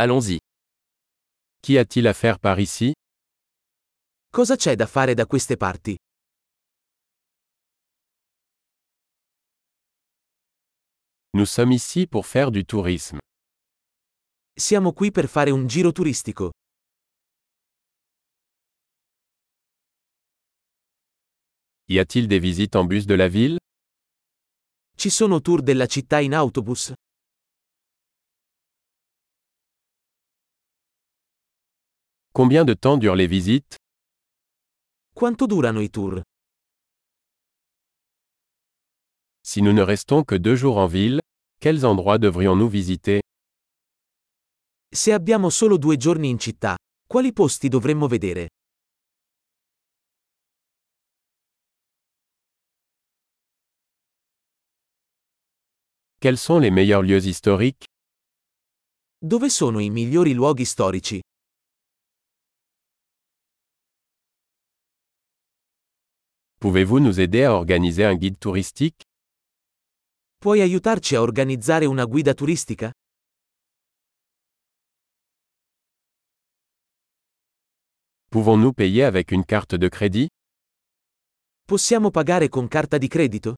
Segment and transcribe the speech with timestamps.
[0.00, 0.38] Allons-y.
[1.60, 2.92] Qu'y a-t-il à faire par ici?
[4.30, 5.96] Cosa c'è da fare da queste parti?
[11.32, 13.18] Nous sommes ici pour faire du tourisme.
[14.54, 16.50] Siamo qui per fare un giro turistico.
[21.88, 23.58] Y a-t-il des visites en bus de la ville?
[24.96, 26.92] Ci sono tour della città in autobus?
[32.38, 33.74] Combien de temps durent les visites?
[35.12, 36.22] Quanto durano i tour?
[39.42, 41.18] Si nous ne restons que deux jours en ville,
[41.58, 43.18] quels endroits devrions-nous visiter?
[44.88, 46.76] Se abbiamo solo due giorni in città,
[47.08, 48.46] quali posti dovremmo vedere?
[56.20, 57.82] Quels sont les meilleurs lieux historiques?
[59.18, 61.20] Dove sono i migliori luoghi storici?
[66.60, 69.02] Pouvez-vous nous aider à organiser un guide touristique?
[70.40, 72.90] Puoi aiutarci a organizzare una guida turistica?
[78.30, 80.28] Pouvons-nous payer avec une carte de crédit?
[81.64, 83.54] Possiamo pagare con carta di credito?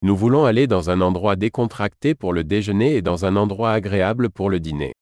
[0.00, 4.30] Nous voulons aller dans un endroit décontracté pour le déjeuner et dans un endroit agréable
[4.30, 4.94] pour le dîner.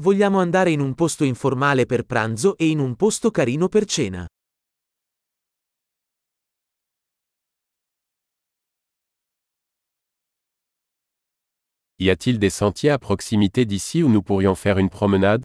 [0.00, 4.26] Vogliamo andare in un posto informale per pranzo e in un posto carino per cena.
[11.98, 15.44] Y a-t-il des sentiers à proximité d'ici où nous pourrions faire une promenade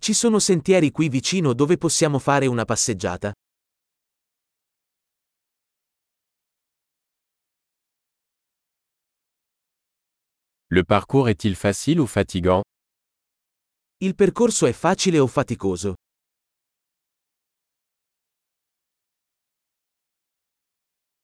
[0.00, 3.32] Ci sono sentieri qui vicino dove possiamo fare una passeggiata?
[10.66, 12.62] Le parcours est-il facile ou fatigant
[14.02, 15.94] Il percorso è facile o faticoso?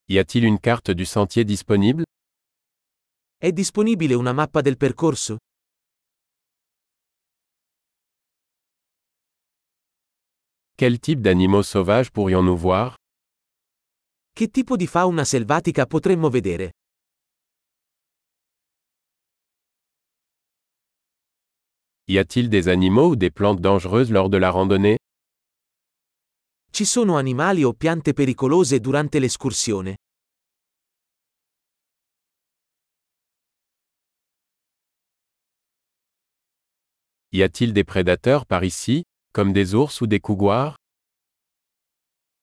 [0.07, 2.05] Y a-t-il une carte du sentier disponible
[3.37, 5.39] È disponibile una mappa del percorso?
[10.77, 12.95] Quel type d'animaux sauvages pourrions-nous voir
[14.33, 16.71] Che tipo di fauna selvatica potremmo vedere?
[22.11, 24.97] Y a-t-il des animaux ou des plantes dangereuses lors de la randonnée?
[26.73, 29.97] Ci sono animali o piante pericolose durante l'escursione?
[37.31, 39.03] Y a-t-il des prédateurs par ici,
[39.35, 40.77] comme des ours ou des couguars?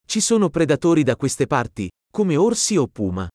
[0.06, 3.28] Ci sono predatori da queste parti, come orsi o puma.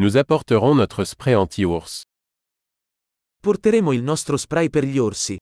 [0.00, 2.04] Nous apporterons notre spray anti-ours.
[3.42, 5.36] Porteremo il nostro spray per gli orsi.